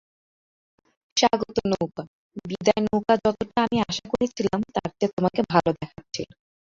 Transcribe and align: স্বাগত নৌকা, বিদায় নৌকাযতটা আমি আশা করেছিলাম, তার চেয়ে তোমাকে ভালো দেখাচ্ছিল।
স্বাগত 1.17 1.57
নৌকা, 1.71 2.03
বিদায় 2.45 2.81
নৌকাযতটা 2.85 3.59
আমি 3.65 3.77
আশা 3.81 4.05
করেছিলাম, 4.11 4.59
তার 4.75 4.89
চেয়ে 4.91 5.13
তোমাকে 5.15 5.41
ভালো 5.51 5.69
দেখাচ্ছিল। 5.79 6.29